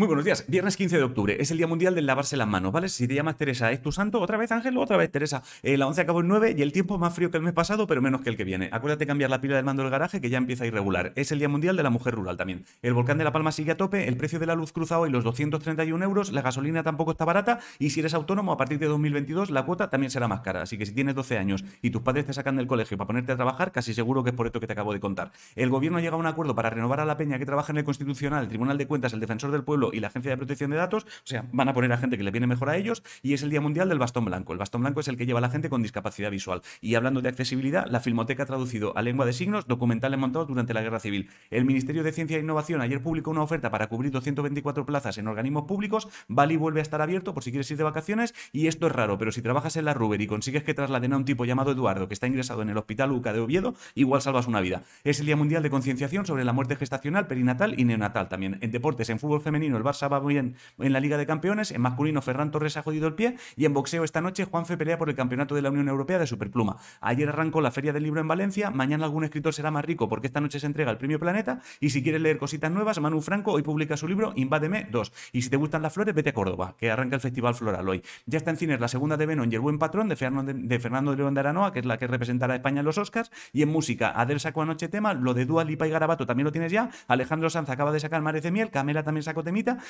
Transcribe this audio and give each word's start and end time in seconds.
Muy 0.00 0.06
buenos 0.06 0.24
días. 0.24 0.46
Viernes 0.48 0.78
15 0.78 0.96
de 0.96 1.02
octubre. 1.02 1.36
Es 1.40 1.50
el 1.50 1.58
Día 1.58 1.66
Mundial 1.66 1.94
del 1.94 2.06
lavarse 2.06 2.34
las 2.34 2.48
manos, 2.48 2.72
¿vale? 2.72 2.88
Si 2.88 3.06
te 3.06 3.12
llamas 3.12 3.36
Teresa, 3.36 3.70
es 3.70 3.82
tu 3.82 3.92
santo. 3.92 4.18
Otra 4.18 4.38
vez 4.38 4.50
Ángel, 4.50 4.78
otra 4.78 4.96
vez 4.96 5.12
Teresa. 5.12 5.42
Eh, 5.62 5.76
la 5.76 5.86
11 5.86 6.00
acabó 6.00 6.20
en 6.20 6.28
9 6.28 6.54
y 6.56 6.62
el 6.62 6.72
tiempo 6.72 6.96
más 6.96 7.14
frío 7.14 7.30
que 7.30 7.36
el 7.36 7.42
mes 7.42 7.52
pasado, 7.52 7.86
pero 7.86 8.00
menos 8.00 8.22
que 8.22 8.30
el 8.30 8.38
que 8.38 8.44
viene. 8.44 8.70
Acuérdate 8.72 9.06
cambiar 9.06 9.28
la 9.28 9.42
pila 9.42 9.56
del 9.56 9.66
mando 9.66 9.82
del 9.82 9.92
garaje 9.92 10.22
que 10.22 10.30
ya 10.30 10.38
empieza 10.38 10.64
a 10.64 10.68
irregular. 10.68 11.12
Es 11.16 11.32
el 11.32 11.38
Día 11.38 11.50
Mundial 11.50 11.76
de 11.76 11.82
la 11.82 11.90
Mujer 11.90 12.14
Rural 12.14 12.38
también. 12.38 12.64
El 12.80 12.94
volcán 12.94 13.18
de 13.18 13.24
La 13.24 13.32
Palma 13.32 13.52
sigue 13.52 13.72
a 13.72 13.76
tope, 13.76 14.08
el 14.08 14.16
precio 14.16 14.38
de 14.38 14.46
la 14.46 14.54
luz 14.54 14.72
cruzado 14.72 15.06
y 15.06 15.10
los 15.10 15.22
231 15.22 16.02
euros, 16.02 16.32
la 16.32 16.40
gasolina 16.40 16.82
tampoco 16.82 17.10
está 17.10 17.26
barata 17.26 17.58
y 17.78 17.90
si 17.90 18.00
eres 18.00 18.14
autónomo 18.14 18.52
a 18.52 18.56
partir 18.56 18.78
de 18.78 18.86
2022 18.86 19.50
la 19.50 19.66
cuota 19.66 19.90
también 19.90 20.10
será 20.10 20.28
más 20.28 20.40
cara. 20.40 20.62
Así 20.62 20.78
que 20.78 20.86
si 20.86 20.94
tienes 20.94 21.14
12 21.14 21.36
años 21.36 21.62
y 21.82 21.90
tus 21.90 22.00
padres 22.00 22.24
te 22.24 22.32
sacan 22.32 22.56
del 22.56 22.66
colegio 22.66 22.96
para 22.96 23.08
ponerte 23.08 23.32
a 23.32 23.36
trabajar, 23.36 23.70
casi 23.70 23.92
seguro 23.92 24.24
que 24.24 24.30
es 24.30 24.34
por 24.34 24.46
esto 24.46 24.60
que 24.60 24.66
te 24.66 24.72
acabo 24.72 24.94
de 24.94 25.00
contar. 25.00 25.30
El 25.56 25.68
gobierno 25.68 25.98
ha 25.98 26.00
llegado 26.00 26.16
a 26.16 26.20
un 26.20 26.26
acuerdo 26.26 26.54
para 26.54 26.70
renovar 26.70 27.00
a 27.00 27.04
la 27.04 27.18
peña 27.18 27.38
que 27.38 27.44
trabaja 27.44 27.70
en 27.74 27.76
el 27.76 27.84
Constitucional, 27.84 28.44
el 28.44 28.48
Tribunal 28.48 28.78
de 28.78 28.86
Cuentas, 28.86 29.12
el 29.12 29.20
Defensor 29.20 29.50
del 29.50 29.62
Pueblo 29.62 29.89
y 29.92 30.00
la 30.00 30.08
Agencia 30.08 30.30
de 30.30 30.36
Protección 30.36 30.70
de 30.70 30.76
datos, 30.76 31.04
o 31.04 31.26
sea, 31.26 31.44
van 31.52 31.68
a 31.68 31.72
poner 31.72 31.92
a 31.92 31.98
gente 31.98 32.16
que 32.16 32.24
le 32.24 32.30
viene 32.30 32.46
mejor 32.46 32.68
a 32.68 32.76
ellos 32.76 33.02
y 33.22 33.34
es 33.34 33.42
el 33.42 33.50
Día 33.50 33.60
Mundial 33.60 33.88
del 33.88 33.98
Bastón 33.98 34.24
Blanco. 34.24 34.52
El 34.52 34.58
bastón 34.58 34.80
blanco 34.80 35.00
es 35.00 35.08
el 35.08 35.16
que 35.16 35.26
lleva 35.26 35.38
a 35.38 35.42
la 35.42 35.50
gente 35.50 35.68
con 35.68 35.82
discapacidad 35.82 36.30
visual. 36.30 36.62
Y 36.80 36.94
hablando 36.94 37.20
de 37.22 37.28
accesibilidad, 37.28 37.86
la 37.86 38.00
Filmoteca 38.00 38.44
ha 38.44 38.46
traducido 38.46 38.96
a 38.96 39.02
lengua 39.02 39.26
de 39.26 39.32
signos 39.32 39.66
documentales 39.66 40.18
montados 40.18 40.48
durante 40.48 40.74
la 40.74 40.82
Guerra 40.82 41.00
Civil. 41.00 41.28
El 41.50 41.64
Ministerio 41.64 42.02
de 42.02 42.12
Ciencia 42.12 42.36
e 42.36 42.40
Innovación 42.40 42.80
ayer 42.80 43.02
publicó 43.02 43.30
una 43.30 43.42
oferta 43.42 43.70
para 43.70 43.88
cubrir 43.88 44.10
224 44.10 44.86
plazas 44.86 45.18
en 45.18 45.28
organismos 45.28 45.64
públicos. 45.64 46.08
Bali 46.28 46.56
vuelve 46.56 46.80
a 46.80 46.82
estar 46.82 47.00
abierto 47.02 47.34
por 47.34 47.42
si 47.42 47.50
quieres 47.50 47.70
ir 47.70 47.76
de 47.76 47.84
vacaciones 47.84 48.34
y 48.52 48.66
esto 48.66 48.86
es 48.86 48.92
raro, 48.92 49.18
pero 49.18 49.32
si 49.32 49.42
trabajas 49.42 49.76
en 49.76 49.84
la 49.84 49.94
Ruber 49.94 50.20
y 50.20 50.26
consigues 50.26 50.64
que 50.64 50.74
trasladen 50.74 51.12
a 51.12 51.16
un 51.16 51.24
tipo 51.24 51.44
llamado 51.44 51.72
Eduardo 51.72 52.08
que 52.08 52.14
está 52.14 52.26
ingresado 52.26 52.62
en 52.62 52.70
el 52.70 52.76
Hospital 52.76 53.12
UCA 53.12 53.32
de 53.32 53.40
Oviedo, 53.40 53.74
igual 53.94 54.22
salvas 54.22 54.46
una 54.46 54.60
vida. 54.60 54.82
Es 55.04 55.20
el 55.20 55.26
Día 55.26 55.36
Mundial 55.36 55.62
de 55.62 55.70
Concienciación 55.70 56.26
sobre 56.26 56.44
la 56.44 56.52
muerte 56.52 56.76
gestacional, 56.76 57.26
perinatal 57.26 57.78
y 57.78 57.84
neonatal 57.84 58.28
también. 58.28 58.58
En 58.60 58.70
deportes, 58.70 59.10
en 59.10 59.18
fútbol 59.18 59.40
femenino, 59.40 59.69
el 59.76 59.84
Barça 59.84 60.10
va 60.10 60.20
bien 60.20 60.56
en 60.78 60.92
la 60.92 61.00
Liga 61.00 61.16
de 61.16 61.26
campeones, 61.26 61.70
en 61.70 61.80
masculino 61.80 62.22
Ferran 62.22 62.50
Torres 62.50 62.76
ha 62.76 62.82
jodido 62.82 63.06
el 63.06 63.14
pie 63.14 63.36
y 63.56 63.64
en 63.64 63.74
boxeo 63.74 64.04
esta 64.04 64.20
noche 64.20 64.44
Juanfe 64.44 64.76
pelea 64.76 64.98
por 64.98 65.08
el 65.08 65.16
campeonato 65.16 65.54
de 65.54 65.62
la 65.62 65.70
Unión 65.70 65.88
Europea 65.88 66.18
de 66.18 66.26
Superpluma. 66.26 66.76
Ayer 67.00 67.28
arrancó 67.28 67.60
la 67.60 67.70
Feria 67.70 67.92
del 67.92 68.02
Libro 68.02 68.20
en 68.20 68.28
Valencia, 68.28 68.70
mañana 68.70 69.04
algún 69.04 69.24
escritor 69.24 69.54
será 69.54 69.70
más 69.70 69.84
rico 69.84 70.08
porque 70.08 70.26
esta 70.26 70.40
noche 70.40 70.60
se 70.60 70.66
entrega 70.66 70.90
el 70.90 70.98
premio 70.98 71.18
Planeta 71.18 71.60
y 71.80 71.90
si 71.90 72.02
quieres 72.02 72.20
leer 72.20 72.38
cositas 72.38 72.70
nuevas, 72.70 73.00
Manu 73.00 73.20
Franco 73.20 73.52
hoy 73.52 73.62
publica 73.62 73.96
su 73.96 74.08
libro 74.08 74.32
Invádeme 74.36 74.88
2 74.90 75.12
y 75.32 75.42
si 75.42 75.50
te 75.50 75.56
gustan 75.56 75.82
las 75.82 75.92
flores, 75.92 76.14
vete 76.14 76.30
a 76.30 76.34
Córdoba, 76.34 76.74
que 76.78 76.90
arranca 76.90 77.16
el 77.16 77.20
Festival 77.20 77.54
Floral 77.54 77.88
hoy. 77.88 78.02
Ya 78.26 78.38
está 78.38 78.50
en 78.50 78.56
cines 78.56 78.80
la 78.80 78.88
segunda 78.88 79.16
de 79.16 79.26
Venom 79.26 79.48
y 79.50 79.54
El 79.54 79.60
Buen 79.60 79.78
Patrón 79.78 80.08
de 80.08 80.16
Fernando 80.16 80.52
de, 80.52 80.78
de 80.78 81.16
León 81.16 81.34
de 81.34 81.40
Aranoa, 81.40 81.72
que 81.72 81.80
es 81.80 81.86
la 81.86 81.98
que 81.98 82.06
representará 82.06 82.54
a 82.54 82.56
España 82.56 82.80
en 82.80 82.86
los 82.86 82.98
Oscars 82.98 83.30
y 83.52 83.62
en 83.62 83.68
música, 83.68 84.10
Adel 84.10 84.40
sacó 84.40 84.62
anoche 84.62 84.88
tema, 84.88 85.14
lo 85.14 85.34
de 85.34 85.46
Dua 85.46 85.64
Lipa 85.64 85.86
y 85.86 85.90
Garabato 85.90 86.26
también 86.26 86.44
lo 86.44 86.52
tienes 86.52 86.72
ya, 86.72 86.90
Alejandro 87.08 87.50
Sanz 87.50 87.68
acaba 87.70 87.92
de 87.92 88.00
sacar 88.00 88.22
Mares 88.22 88.42
de 88.42 88.50
Miel, 88.50 88.70
Camela 88.70 89.02
también 89.02 89.22
sacó 89.22 89.42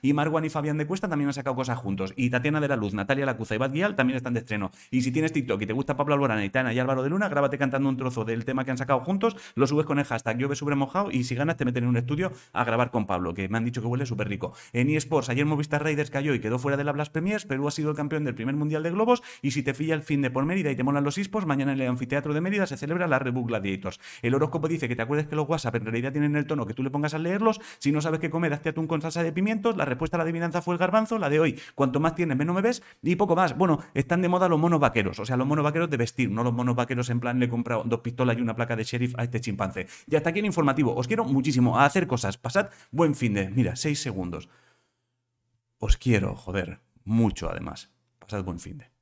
y 0.00 0.12
Marwan 0.12 0.44
y 0.44 0.50
Fabián 0.50 0.78
de 0.78 0.86
Cuesta 0.86 1.08
también 1.08 1.28
han 1.28 1.34
sacado 1.34 1.56
cosas 1.56 1.78
juntos. 1.78 2.12
Y 2.16 2.30
Tatiana 2.30 2.60
de 2.60 2.68
la 2.68 2.76
Luz, 2.76 2.94
Natalia 2.94 3.26
Lacuza 3.26 3.54
y 3.54 3.58
Bad 3.58 3.72
Guial 3.72 3.96
también 3.96 4.16
están 4.16 4.34
de 4.34 4.40
estreno. 4.40 4.70
Y 4.90 5.02
si 5.02 5.12
tienes 5.12 5.32
TikTok 5.32 5.60
y 5.62 5.66
te 5.66 5.72
gusta 5.72 5.96
Pablo 5.96 6.14
Alborán, 6.14 6.38
Aitana 6.38 6.72
y 6.72 6.78
Álvaro 6.78 7.02
de 7.02 7.10
Luna, 7.10 7.28
grábate 7.28 7.58
cantando 7.58 7.88
un 7.88 7.96
trozo 7.96 8.24
del 8.24 8.44
tema 8.44 8.64
que 8.64 8.70
han 8.70 8.78
sacado 8.78 9.00
juntos, 9.00 9.36
lo 9.54 9.66
subes 9.66 9.86
con 9.86 9.98
el 9.98 10.04
hashtag 10.04 10.38
yo 10.38 10.52
sobre 10.54 10.76
mojado 10.76 11.10
y 11.10 11.24
si 11.24 11.34
ganas 11.34 11.56
te 11.56 11.64
meten 11.64 11.84
en 11.84 11.90
un 11.90 11.96
estudio 11.96 12.32
a 12.52 12.64
grabar 12.64 12.90
con 12.90 13.06
Pablo, 13.06 13.34
que 13.34 13.48
me 13.48 13.58
han 13.58 13.64
dicho 13.64 13.80
que 13.80 13.86
huele 13.86 14.06
súper 14.06 14.28
rico. 14.28 14.52
En 14.72 14.90
eSports, 14.90 15.28
ayer 15.30 15.46
Movistar 15.46 15.82
Raiders 15.82 16.10
cayó 16.10 16.34
y 16.34 16.40
quedó 16.40 16.58
fuera 16.58 16.76
de 16.76 16.84
la 16.84 16.92
Blast 16.92 17.12
Premiers, 17.12 17.46
Perú 17.46 17.68
ha 17.68 17.70
sido 17.70 17.90
el 17.90 17.96
campeón 17.96 18.24
del 18.24 18.34
primer 18.34 18.54
mundial 18.54 18.82
de 18.82 18.90
globos 18.90 19.22
y 19.40 19.52
si 19.52 19.62
te 19.62 19.74
filla 19.74 19.94
el 19.94 20.02
fin 20.02 20.22
de 20.22 20.30
por 20.30 20.44
Mérida 20.44 20.70
y 20.70 20.76
te 20.76 20.82
molan 20.82 21.04
los 21.04 21.18
eSports, 21.18 21.46
mañana 21.46 21.72
en 21.72 21.80
el 21.80 21.88
anfiteatro 21.88 22.34
de 22.34 22.40
Mérida 22.40 22.66
se 22.66 22.76
celebra 22.76 23.06
la 23.06 23.18
Rebook 23.18 23.48
Gladiators. 23.48 24.00
El 24.22 24.34
horóscopo 24.34 24.68
dice 24.68 24.88
que 24.88 24.96
te 24.96 25.02
acuerdes 25.02 25.26
que 25.26 25.36
los 25.36 25.48
WhatsApp 25.48 25.76
en 25.76 25.84
realidad 25.84 26.12
tienen 26.12 26.36
el 26.36 26.46
tono 26.46 26.66
que 26.66 26.74
tú 26.74 26.82
le 26.82 26.90
pongas 26.90 27.14
a 27.14 27.18
leerlos. 27.18 27.60
Si 27.78 27.92
no 27.92 28.00
sabes 28.00 28.20
qué 28.20 28.30
comer, 28.30 28.52
hazte 28.52 28.70
atún 28.70 28.86
con 28.86 29.00
salsa 29.00 29.22
de 29.22 29.32
La 29.76 29.84
respuesta 29.84 30.16
a 30.16 30.18
la 30.18 30.24
adivinanza 30.24 30.62
fue 30.62 30.74
el 30.74 30.78
garbanzo. 30.78 31.18
La 31.18 31.28
de 31.28 31.40
hoy, 31.40 31.60
cuanto 31.74 32.00
más 32.00 32.14
tienes, 32.14 32.36
menos 32.36 32.54
me 32.54 32.62
ves 32.62 32.82
y 33.02 33.16
poco 33.16 33.36
más. 33.36 33.56
Bueno, 33.56 33.80
están 33.94 34.22
de 34.22 34.28
moda 34.28 34.48
los 34.48 34.58
monos 34.58 34.80
vaqueros, 34.80 35.18
o 35.18 35.24
sea, 35.24 35.36
los 35.36 35.46
monos 35.46 35.64
vaqueros 35.64 35.90
de 35.90 35.96
vestir, 35.96 36.30
no 36.30 36.42
los 36.42 36.52
monos 36.52 36.74
vaqueros 36.74 37.10
en 37.10 37.20
plan 37.20 37.38
le 37.38 37.46
he 37.46 37.48
comprado 37.48 37.82
dos 37.84 38.00
pistolas 38.00 38.38
y 38.38 38.40
una 38.40 38.54
placa 38.54 38.76
de 38.76 38.84
sheriff 38.84 39.14
a 39.18 39.24
este 39.24 39.40
chimpancé. 39.40 39.86
Ya 40.06 40.18
está 40.18 40.30
aquí 40.30 40.38
el 40.38 40.46
informativo. 40.46 40.94
Os 40.94 41.06
quiero 41.06 41.24
muchísimo 41.24 41.78
a 41.78 41.84
hacer 41.84 42.06
cosas. 42.06 42.36
Pasad 42.36 42.70
buen 42.90 43.14
fin 43.14 43.34
de. 43.34 43.50
Mira, 43.50 43.76
seis 43.76 44.00
segundos. 44.00 44.48
Os 45.78 45.96
quiero, 45.96 46.36
joder, 46.36 46.80
mucho 47.04 47.50
además. 47.50 47.90
Pasad 48.18 48.44
buen 48.44 48.60
fin 48.60 48.78
de. 48.78 49.01